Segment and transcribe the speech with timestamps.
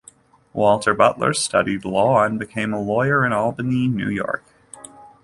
[0.53, 4.43] Walter Butler studied law, and became a lawyer in Albany, New York.